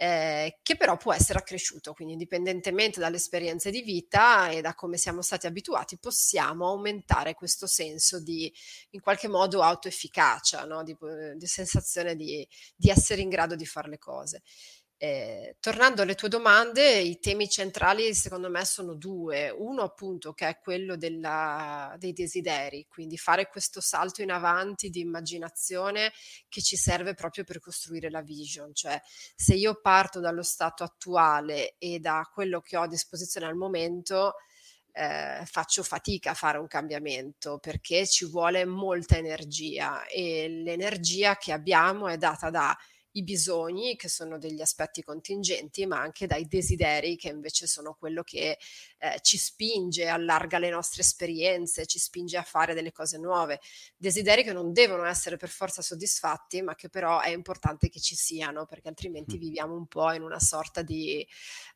[0.00, 4.96] eh, che però può essere accresciuto, quindi indipendentemente dalle esperienze di vita e da come
[4.96, 8.52] siamo stati abituati, possiamo aumentare questo senso di
[8.90, 10.84] in qualche modo autoefficacia, no?
[10.84, 10.96] di,
[11.34, 14.42] di, sensazione di, di essere in grado di fare le cose.
[15.00, 19.48] Eh, tornando alle tue domande, i temi centrali secondo me sono due.
[19.48, 24.98] Uno appunto che è quello della, dei desideri, quindi fare questo salto in avanti di
[24.98, 26.12] immaginazione
[26.48, 28.74] che ci serve proprio per costruire la vision.
[28.74, 29.00] Cioè
[29.36, 34.34] se io parto dallo stato attuale e da quello che ho a disposizione al momento,
[34.90, 41.52] eh, faccio fatica a fare un cambiamento perché ci vuole molta energia e l'energia che
[41.52, 42.76] abbiamo è data da
[43.12, 48.22] i bisogni, che sono degli aspetti contingenti, ma anche dai desideri, che invece sono quello
[48.22, 48.58] che
[48.98, 53.60] eh, ci spinge, allarga le nostre esperienze, ci spinge a fare delle cose nuove.
[53.96, 58.14] Desideri che non devono essere per forza soddisfatti, ma che però è importante che ci
[58.14, 59.40] siano, perché altrimenti mm.
[59.40, 61.26] viviamo un po' in una sorta di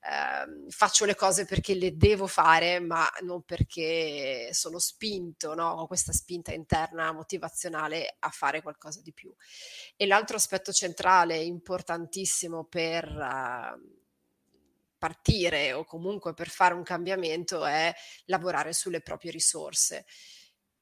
[0.04, 5.70] eh, faccio le cose perché le devo fare, ma non perché sono spinto, no?
[5.70, 9.32] ho questa spinta interna motivazionale a fare qualcosa di più.
[9.96, 13.06] E l'altro aspetto centrale, importantissimo per...
[13.08, 14.00] Uh,
[15.02, 17.92] partire o comunque per fare un cambiamento è
[18.26, 20.04] lavorare sulle proprie risorse.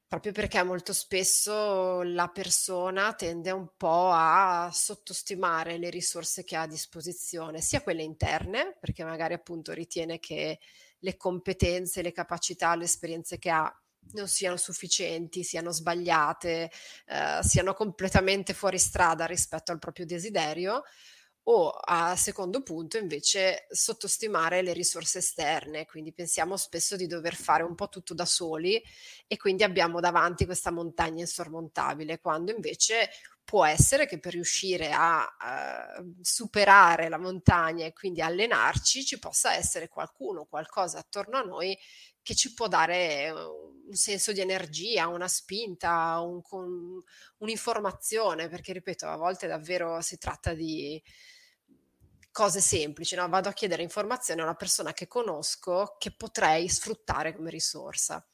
[0.07, 6.63] Proprio perché molto spesso la persona tende un po' a sottostimare le risorse che ha
[6.63, 10.59] a disposizione, sia quelle interne, perché magari appunto ritiene che
[10.99, 13.80] le competenze, le capacità, le esperienze che ha
[14.13, 16.71] non siano sufficienti, siano sbagliate,
[17.07, 20.83] eh, siano completamente fuori strada rispetto al proprio desiderio,
[21.43, 27.63] o a secondo punto invece sottostimare le risorse esterne, quindi pensiamo spesso di dover fare
[27.63, 28.81] un po' tutto da soli
[29.25, 33.09] e quindi abbiamo davanti questa montagna insormontabile, quando invece
[33.43, 35.23] può essere che per riuscire a
[35.99, 41.77] uh, superare la montagna e quindi allenarci ci possa essere qualcuno, qualcosa attorno a noi
[42.21, 47.01] che ci può dare un senso di energia, una spinta, un, un,
[47.37, 51.01] un'informazione, perché ripeto, a volte davvero si tratta di
[52.31, 53.27] cose semplici, no?
[53.27, 58.25] vado a chiedere informazioni a una persona che conosco che potrei sfruttare come risorsa.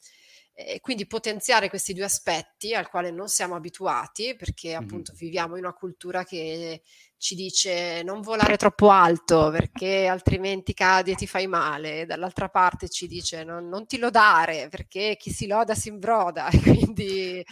[0.60, 5.20] E quindi potenziare questi due aspetti al quale non siamo abituati, perché appunto mm-hmm.
[5.20, 6.82] viviamo in una cultura che
[7.16, 12.90] ci dice non volare troppo alto perché altrimenti cadi e ti fai male, dall'altra parte
[12.90, 17.46] ci dice non, non ti lodare perché chi si loda si imbroda, e quindi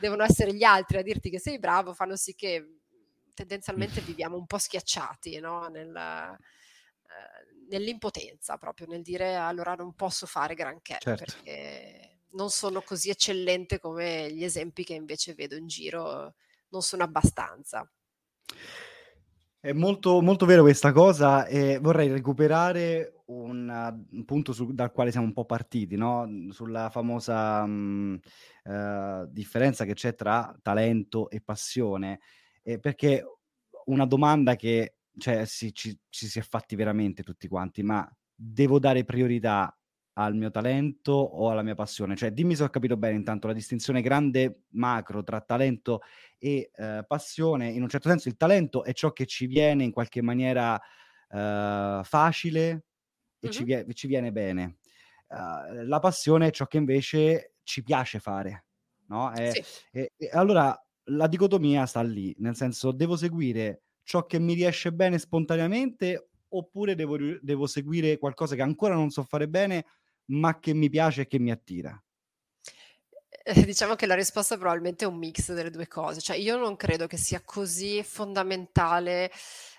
[0.00, 2.78] devono essere gli altri a dirti che sei bravo, fanno sì che
[3.34, 5.66] tendenzialmente viviamo un po' schiacciati no?
[5.68, 11.34] Nel, eh, nell'impotenza, proprio nel dire allora non posso fare granché certo.
[11.34, 16.34] perché non sono così eccellente come gli esempi che invece vedo in giro,
[16.68, 17.88] non sono abbastanza.
[19.58, 25.10] È molto, molto vero questa cosa e vorrei recuperare un, un punto su, dal quale
[25.10, 26.28] siamo un po' partiti, no?
[26.50, 28.20] sulla famosa mh,
[28.64, 32.20] uh, differenza che c'è tra talento e passione
[32.66, 33.24] eh, perché
[33.86, 38.78] una domanda che cioè, sì, ci, ci si è fatti veramente tutti quanti, ma devo
[38.78, 39.74] dare priorità
[40.18, 42.16] al mio talento o alla mia passione?
[42.16, 46.00] Cioè, dimmi se ho capito bene intanto la distinzione grande macro tra talento
[46.38, 47.70] e eh, passione.
[47.70, 50.80] In un certo senso il talento è ciò che ci viene in qualche maniera
[51.30, 53.50] eh, facile e mm-hmm.
[53.50, 54.78] ci, vie- ci, viene bene.
[55.28, 58.64] Uh, la passione è ciò che invece ci piace fare.
[59.08, 59.32] No?
[59.34, 59.62] E, sì.
[59.90, 60.78] e, e allora
[61.10, 66.94] la dicotomia sta lì, nel senso devo seguire ciò che mi riesce bene spontaneamente oppure
[66.94, 69.84] devo, devo seguire qualcosa che ancora non so fare bene
[70.26, 72.00] ma che mi piace e che mi attira?
[73.48, 76.74] Eh, diciamo che la risposta probabilmente è un mix delle due cose, cioè io non
[76.76, 79.30] credo che sia così fondamentale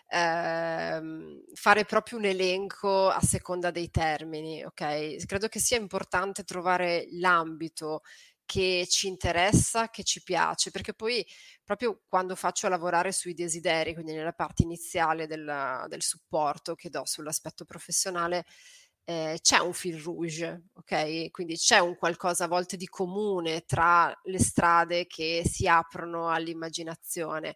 [0.10, 5.26] ehm, fare proprio un elenco a seconda dei termini, ok?
[5.26, 8.02] Credo che sia importante trovare l'ambito
[8.46, 11.26] che ci interessa, che ci piace, perché poi
[11.66, 17.06] proprio quando faccio lavorare sui desideri, quindi nella parte iniziale del, del supporto che do
[17.06, 18.46] sull'aspetto professionale,
[19.10, 21.32] eh, c'è un fil rouge, ok?
[21.32, 27.56] Quindi c'è un qualcosa a volte di comune tra le strade che si aprono all'immaginazione.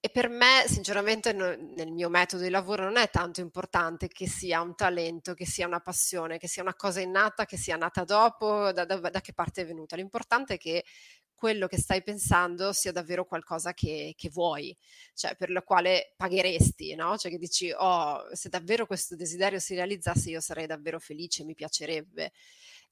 [0.00, 4.26] E per me, sinceramente, no, nel mio metodo di lavoro non è tanto importante che
[4.28, 8.02] sia un talento, che sia una passione, che sia una cosa innata, che sia nata
[8.02, 9.94] dopo, da, da, da che parte è venuta.
[9.94, 10.84] L'importante è che
[11.38, 14.76] quello che stai pensando sia davvero qualcosa che, che vuoi,
[15.14, 17.16] cioè per lo quale pagheresti, no?
[17.16, 21.54] Cioè che dici, oh, se davvero questo desiderio si realizzasse io sarei davvero felice, mi
[21.54, 22.32] piacerebbe.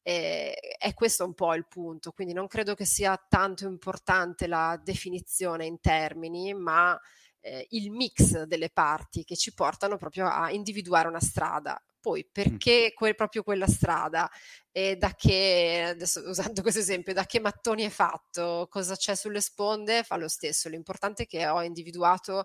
[0.02, 4.80] Eh, è questo un po' il punto, quindi non credo che sia tanto importante la
[4.80, 6.96] definizione in termini, ma
[7.40, 11.82] eh, il mix delle parti che ci portano proprio a individuare una strada.
[12.06, 14.30] Poi perché que- proprio quella strada
[14.70, 19.40] e da che, adesso usando questo esempio, da che mattoni è fatto, cosa c'è sulle
[19.40, 20.68] sponde, fa lo stesso.
[20.68, 22.44] L'importante è che ho individuato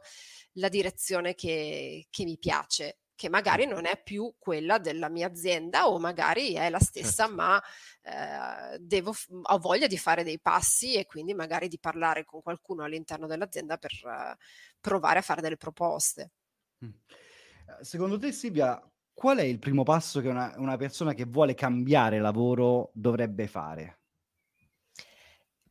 [0.54, 5.88] la direzione che, che mi piace che magari non è più quella della mia azienda
[5.88, 7.36] o magari è la stessa, certo.
[7.36, 7.62] ma
[8.02, 12.84] eh, devo, ho voglia di fare dei passi e quindi magari di parlare con qualcuno
[12.84, 14.36] all'interno dell'azienda per uh,
[14.80, 16.32] provare a fare delle proposte.
[16.80, 18.82] Eh, secondo te, Silvia,
[19.22, 24.00] qual è il primo passo che una, una persona che vuole cambiare lavoro dovrebbe fare?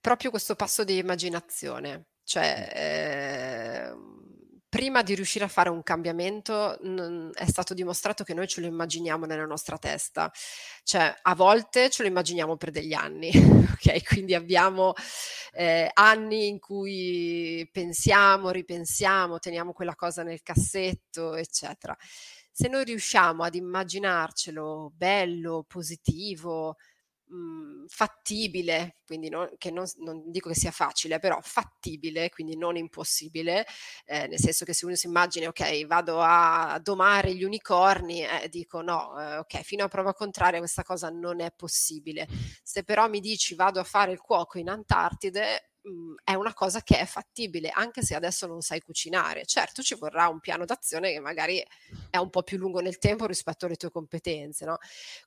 [0.00, 3.92] Proprio questo passo di immaginazione, cioè eh,
[4.68, 8.68] prima di riuscire a fare un cambiamento n- è stato dimostrato che noi ce lo
[8.68, 10.30] immaginiamo nella nostra testa,
[10.84, 14.04] cioè a volte ce lo immaginiamo per degli anni, ok?
[14.04, 14.92] Quindi abbiamo
[15.54, 21.96] eh, anni in cui pensiamo, ripensiamo, teniamo quella cosa nel cassetto, eccetera
[22.50, 26.76] se noi riusciamo ad immaginarcelo bello, positivo,
[27.26, 32.56] mh, mhmm, fattibile, quindi no, che non, non, dico che sia facile, però fattibile, quindi
[32.56, 33.66] non impossibile,
[34.04, 38.48] eh, nel senso che se uno si immagina, ok, vado a domare gli unicorni, eh,
[38.48, 42.26] dico no, eh, ok, fino a prova contraria questa cosa non è possibile.
[42.62, 46.82] Se però mi dici vado a fare il cuoco in Antartide, mhmm, è una cosa
[46.82, 49.44] che è fattibile, anche se adesso non sai cucinare.
[49.46, 51.62] Certo, ci vorrà un piano d'azione che magari
[52.10, 54.78] è un po' più lungo nel tempo rispetto alle tue competenze, no?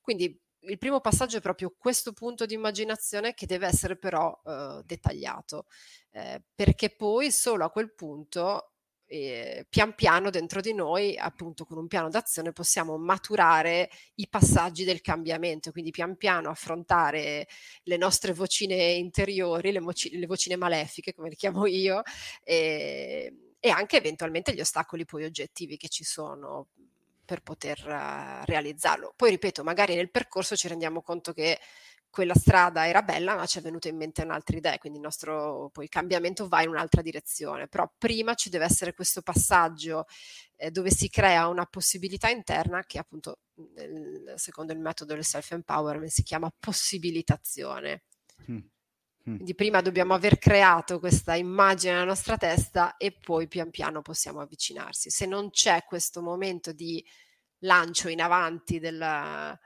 [0.01, 4.81] Quindi il primo passaggio è proprio questo punto di immaginazione che deve essere però eh,
[4.85, 5.65] dettagliato,
[6.11, 8.72] eh, perché poi solo a quel punto
[9.13, 14.83] eh, pian piano dentro di noi, appunto con un piano d'azione, possiamo maturare i passaggi
[14.83, 17.47] del cambiamento, quindi pian piano affrontare
[17.83, 22.01] le nostre vocine interiori, le, voci- le vocine malefiche, come le chiamo io,
[22.43, 26.69] e, e anche eventualmente gli ostacoli poi oggettivi che ci sono
[27.23, 29.13] per poter uh, realizzarlo.
[29.15, 31.59] Poi ripeto, magari nel percorso ci rendiamo conto che
[32.13, 35.71] quella strada era bella, ma ci è venuta in mente un'altra idea, quindi il nostro
[35.73, 37.67] poi, cambiamento va in un'altra direzione.
[37.67, 40.05] Però prima ci deve essere questo passaggio
[40.57, 43.39] eh, dove si crea una possibilità interna che appunto
[43.73, 48.03] nel, secondo il metodo del self-empowerment si chiama possibilitazione.
[48.51, 48.57] Mm.
[48.57, 49.35] Mm.
[49.35, 54.39] Quindi prima dobbiamo aver creato questa immagine nella nostra testa e poi pian piano possiamo
[54.39, 55.09] avvicinarsi.
[55.09, 57.03] Se non c'è questo momento di
[57.61, 59.59] lancio in avanti della,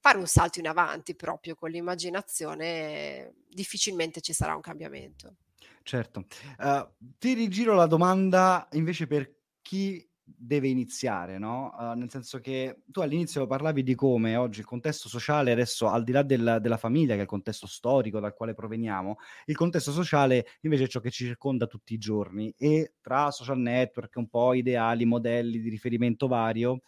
[0.00, 5.36] fare un salto in avanti proprio con l'immaginazione, difficilmente ci sarà un cambiamento.
[5.82, 6.26] Certo.
[6.58, 11.74] Uh, ti rigiro la domanda invece per chi deve iniziare, no?
[11.76, 16.04] Uh, nel senso che tu all'inizio parlavi di come oggi il contesto sociale, adesso al
[16.04, 19.92] di là del, della famiglia, che è il contesto storico dal quale proveniamo, il contesto
[19.92, 24.28] sociale invece è ciò che ci circonda tutti i giorni e tra social network, un
[24.28, 26.82] po' ideali, modelli di riferimento vario,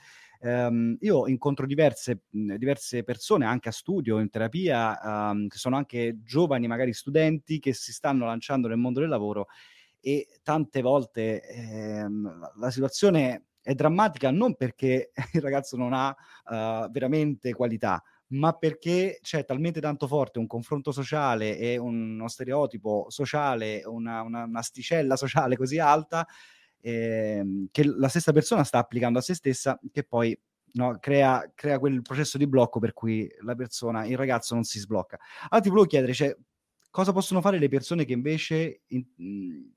[0.44, 6.18] ehm, io incontro diverse, diverse, persone anche a studio, in terapia, ehm, che sono anche
[6.22, 9.46] giovani, magari studenti, che si stanno lanciando nel mondo del lavoro
[10.00, 16.90] e tante volte ehm, la situazione è drammatica non perché il ragazzo non ha uh,
[16.90, 23.82] veramente qualità, ma perché c'è talmente tanto forte un confronto sociale e uno stereotipo sociale,
[23.86, 26.26] una, una, un'asticella sociale così alta
[26.84, 30.38] ehm, che la stessa persona sta applicando a se stessa, che poi
[30.72, 34.78] no, crea, crea, quel processo di blocco per cui la persona, il ragazzo non si
[34.78, 35.18] sblocca.
[35.48, 36.36] Allora ti volevo chiedere, cioè,
[36.90, 39.72] cosa possono fare le persone che invece in, mh,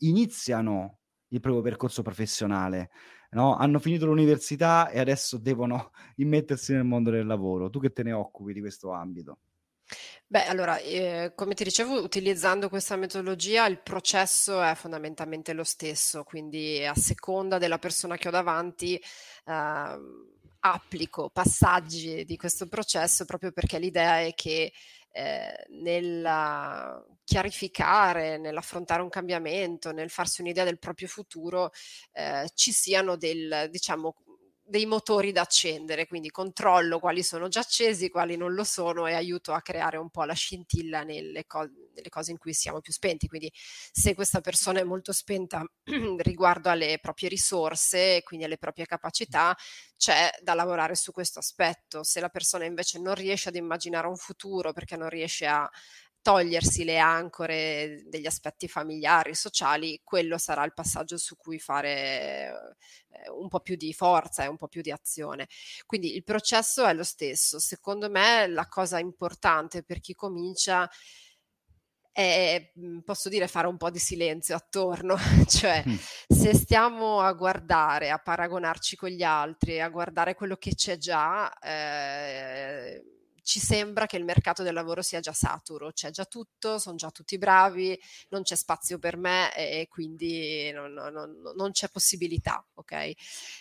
[0.00, 2.90] iniziano il proprio percorso professionale?
[3.30, 3.56] No?
[3.56, 7.70] Hanno finito l'università e adesso devono immettersi nel mondo del lavoro.
[7.70, 9.38] Tu che te ne occupi di questo ambito?
[10.26, 16.24] Beh, allora, eh, come ti dicevo, utilizzando questa metodologia il processo è fondamentalmente lo stesso,
[16.24, 19.98] quindi a seconda della persona che ho davanti eh,
[20.60, 24.72] applico passaggi di questo processo proprio perché l'idea è che
[25.12, 31.70] eh, nel chiarificare, nell'affrontare un cambiamento, nel farsi un'idea del proprio futuro,
[32.12, 34.16] eh, ci siano del, diciamo,
[34.74, 39.12] dei motori da accendere, quindi controllo quali sono già accesi, quali non lo sono e
[39.14, 42.92] aiuto a creare un po' la scintilla nelle, co- nelle cose in cui siamo più
[42.92, 43.28] spenti.
[43.28, 45.64] Quindi se questa persona è molto spenta
[46.18, 49.56] riguardo alle proprie risorse, quindi alle proprie capacità,
[49.96, 52.02] c'è da lavorare su questo aspetto.
[52.02, 55.70] Se la persona invece non riesce ad immaginare un futuro perché non riesce a
[56.24, 62.76] togliersi le ancore degli aspetti familiari, sociali, quello sarà il passaggio su cui fare
[63.10, 65.48] eh, un po' più di forza e un po' più di azione.
[65.84, 67.58] Quindi il processo è lo stesso.
[67.58, 70.88] Secondo me la cosa importante per chi comincia
[72.10, 75.94] è, mhmm, posso dire, fare un po' di silenzio attorno, cioè mm.
[76.26, 81.52] se stiamo a guardare, a paragonarci con gli altri, a guardare quello che c'è già,
[81.58, 83.02] eh,
[83.44, 87.10] ci sembra che il mercato del lavoro sia già saturo, c'è già tutto, sono già
[87.10, 87.96] tutti bravi,
[88.30, 91.12] non c'è spazio per me e quindi non, non,
[91.54, 93.12] non c'è possibilità, ok?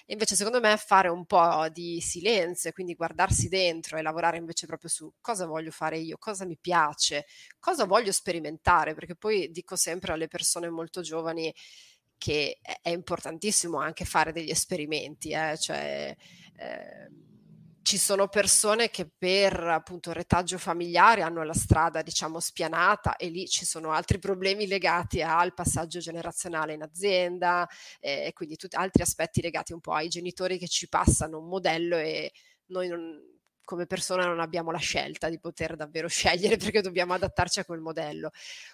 [0.07, 4.67] Invece secondo me fare un po' di silenzio e quindi guardarsi dentro e lavorare invece
[4.67, 7.25] proprio su cosa voglio fare io, cosa mi piace,
[7.59, 11.53] cosa voglio sperimentare, perché poi dico sempre alle persone molto giovani
[12.17, 15.57] che è importantissimo anche fare degli esperimenti, eh?
[15.57, 16.15] cioè
[16.55, 17.11] eh,
[17.83, 23.45] ci sono persone che per appunto retaggio familiare hanno la strada diciamo spianata e lì
[23.47, 27.67] ci sono altri problemi legati al passaggio generazionale in azienda
[27.99, 31.47] eh, e quindi tutti altri aspetti legati un po' ai genitori che ci passano un
[31.49, 32.31] modello e
[32.67, 33.21] noi non,
[33.65, 37.81] come persona non abbiamo la scelta di poter davvero scegliere perché dobbiamo adattarci a quel
[37.81, 38.31] modello.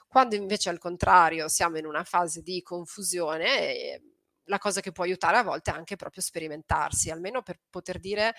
[0.08, 4.02] Quando invece al contrario siamo in una fase di confusione, eh,
[4.44, 8.34] la cosa che può aiutare a volte è anche proprio sperimentarsi, almeno per poter dire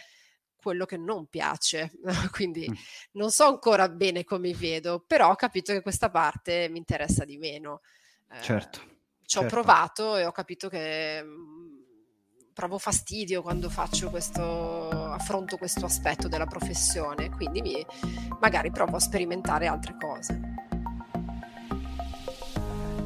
[0.61, 1.92] quello che non piace.
[2.30, 2.74] Quindi mm.
[3.12, 7.24] non so ancora bene come mi vedo, però ho capito che questa parte mi interessa
[7.24, 7.80] di meno.
[8.30, 8.80] Eh, certo.
[9.22, 9.54] Ci ho certo.
[9.54, 11.70] provato e ho capito che mh, mm,
[12.52, 17.86] provo fastidio quando faccio questo, affronto questo aspetto della professione, quindi mi,
[18.40, 20.70] magari provo a sperimentare altre cose.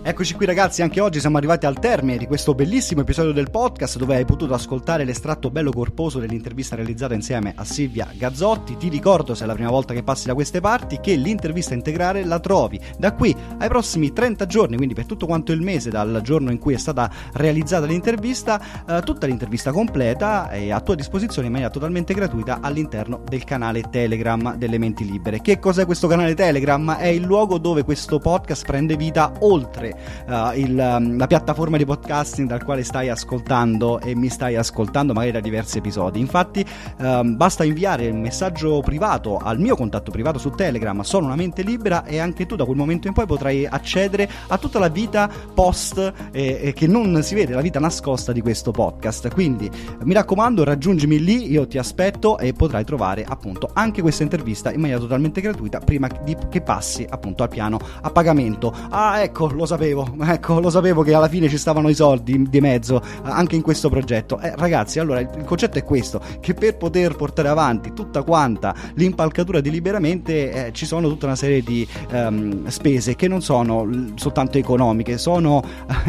[0.06, 3.96] Eccoci qui ragazzi, anche oggi siamo arrivati al termine di questo bellissimo episodio del podcast
[3.96, 8.76] dove hai potuto ascoltare l'estratto bello corposo dell'intervista realizzata insieme a Silvia Gazzotti.
[8.76, 12.22] Ti ricordo, se è la prima volta che passi da queste parti, che l'intervista integrale
[12.22, 16.20] la trovi da qui ai prossimi 30 giorni, quindi per tutto quanto il mese dal
[16.22, 21.46] giorno in cui è stata realizzata l'intervista, eh, tutta l'intervista completa è a tua disposizione
[21.46, 25.40] in maniera totalmente gratuita all'interno del canale Telegram delle Menti Libere.
[25.40, 26.92] Che cos'è questo canale Telegram?
[26.92, 29.92] È il luogo dove questo podcast prende vita oltre
[30.26, 35.12] uh, il, um, la piattaforma di podcasting dal quale stai ascoltando e mi stai ascoltando
[35.12, 36.20] magari da diversi episodi.
[36.20, 36.64] Infatti
[36.98, 41.62] um, basta inviare un messaggio privato al mio contatto privato su Telegram, sono una mente
[41.62, 45.30] libera e anche tu da quel momento in poi potrai accedere a tutta la vita
[45.54, 49.32] post eh, eh, che non si vede, la vita nascosta di questo podcast.
[49.32, 49.70] Quindi
[50.02, 54.80] mi raccomando raggiungimi lì, io ti aspetto e potrai trovare appunto anche questa intervista in
[54.80, 58.74] maniera totalmente gratuita prima di, che passi appunto al piano a pagamento.
[58.90, 62.46] Ah ecco, lo sapevo sapevo, ecco, lo sapevo che alla fine ci stavano i soldi
[62.48, 64.40] di mezzo anche in questo progetto.
[64.40, 69.60] Eh, ragazzi, allora il concetto è questo: che per poter portare avanti tutta quanta l'impalcatura
[69.60, 74.56] di liberamente eh, ci sono tutta una serie di um, spese che non sono soltanto
[74.56, 75.62] economiche, sono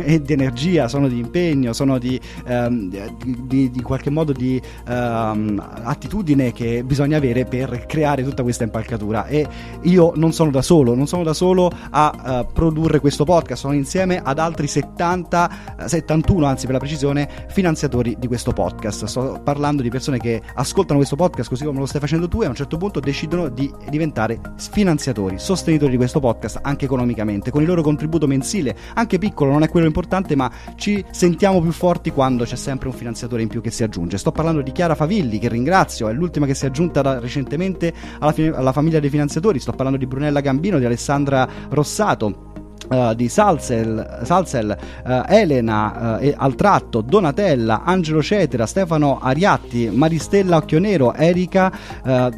[0.03, 2.89] eh, di energia, sono di impegno, sono di, um,
[3.25, 9.25] di, di qualche modo di um, attitudine che bisogna avere per creare tutta questa impalcatura.
[9.27, 9.45] E
[9.81, 13.73] io non sono da solo, non sono da solo a uh, produrre questo podcast, sono
[13.73, 19.05] insieme ad altri 70, 71 anzi per la precisione, finanziatori di questo podcast.
[19.05, 22.45] Sto parlando di persone che ascoltano questo podcast così come lo stai facendo tu e
[22.45, 24.39] a un certo punto decidono di diventare
[24.69, 29.63] finanziatori, sostenitori di questo podcast anche economicamente, con il loro contributo mensile, anche piccolo, non
[29.63, 33.61] è quello importante, ma ci sentiamo più forti quando c'è sempre un finanziatore in più
[33.61, 34.19] che si aggiunge.
[34.19, 37.91] Sto parlando di Chiara Favilli, che ringrazio, è l'ultima che si è aggiunta da, recentemente
[38.19, 42.53] alla, alla famiglia dei finanziatori, sto parlando di Brunella Gambino, di Alessandra Rossato
[42.87, 49.89] Uh, di Salsel, Salsel uh, Elena uh, e al tratto, Donatella, Angelo Cetera, Stefano Ariatti,
[49.91, 51.71] Maristella Occhionero, Erika,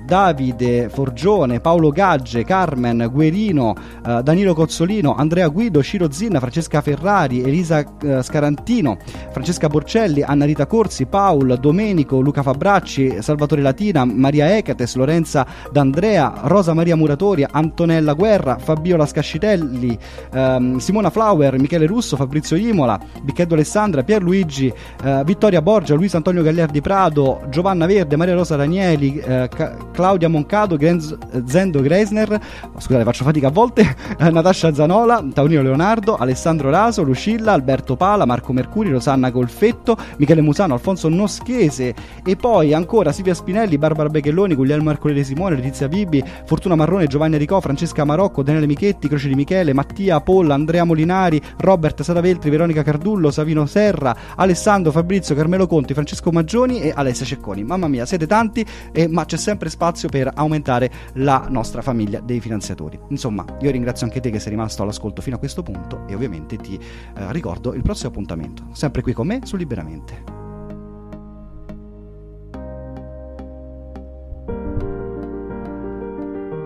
[0.06, 3.76] Davide Forgione, Paolo Gagge, Carmen Guerino,
[4.24, 7.84] Danilo Cozzolino, Andrea Guido, Ciro Zinna, Francesca Ferrari, Elisa
[8.22, 8.98] Scarantino,
[9.32, 16.42] Francesca Borcelli, Anna Rita Corsi, Paul, Domenico, Luca Fabracci, Salvatore Latina, Maria Ecates, Lorenza D'Andrea,
[16.44, 19.98] Rosa Maria Muratoria, Antonella Guerra, Fabiola Scascitelli,
[20.38, 24.72] ehm, Simona Flower, Michele Russo, Fabrizio Imola, Bicchetto Alessandra, Pierluigi,
[25.04, 30.30] eh, Vittoria Borgia, Luis Antonio Gagliardi Prado, Giovanna Verde, Maria Rosa Ranieli, eh, Ca- Claudia
[30.30, 32.40] Moncado, Grenz- Zendo Greisner,
[32.78, 38.54] scusate faccio fatica a volte, Natascia Zanola, Taunino Leonardo, Alessandro Raso, Lucilla, Alberto Pala, Marco
[38.54, 44.90] Mercuri, Rosanna Golfetto, Michele Musano, Alfonso Noschese e poi ancora Silvia Spinelli, Barbara Bechelloni, Guglielmo
[44.90, 49.74] Arcolele Simone, Letizia Bibi, Fortuna Marrone, Giovanni Aricò, Francesca Marocco, Daniele Michetti, Croce di Michele,
[49.74, 56.32] Mattia Polla, Andrea Molinari, Robert Saraveltri, Veronica Cardullo, Savino Serra, Alessandro Fabrizio, Carmelo Conti, Francesco
[56.32, 57.64] Maggioni e Alessia Cecconi.
[57.64, 62.40] Mamma mia, siete tanti, eh, ma c'è sempre spazio per aumentare la nostra famiglia dei
[62.40, 63.00] finanziatori.
[63.10, 66.58] Insomma, io ringrazio anche te che sei rimasto all'ascolto fino a questo punto e ovviamente
[66.58, 70.36] ti eh, ricordo il prossimo appuntamento, sempre qui con me su Liberamente.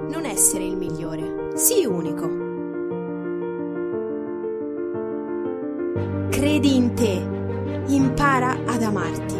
[0.09, 2.40] Non essere il migliore, sii unico.
[6.29, 7.21] Credi in te,
[7.87, 9.35] impara ad amarti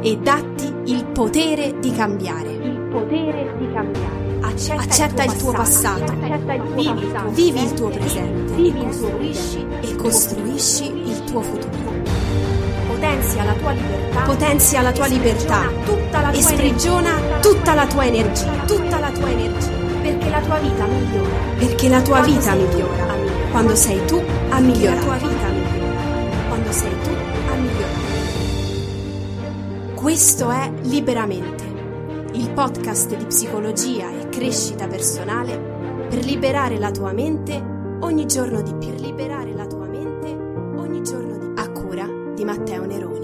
[0.00, 2.50] e datti il potere di cambiare.
[2.50, 4.24] Il potere di cambiare.
[4.40, 6.80] Accetta, Accetta il tuo passato, passato.
[6.80, 8.54] Il tuo vivi, il tuo presente
[9.80, 11.94] e, costruisci, il tuo futuro.
[12.86, 17.74] Potenzia la tua libertà, potenzia la tua libertà tutta la tua e sprigiona energia, tutta
[17.74, 19.70] la tua energia, tutta la tua energia,
[20.02, 21.36] perché la tua vita migliora.
[21.58, 23.14] Perché la tua quando vita migliora.
[23.14, 25.55] Tu, quando sei tu a migliorare.
[26.66, 27.10] Quando sei tu
[27.48, 27.94] a migliorare.
[29.94, 31.64] Questo è Liberamente,
[32.32, 35.56] il podcast di psicologia e crescita personale
[36.08, 37.62] per liberare la tua mente
[38.00, 38.88] ogni giorno di più.
[38.88, 41.62] Per liberare la tua mente ogni giorno di più.
[41.62, 43.15] A cura di Matteo Nerone.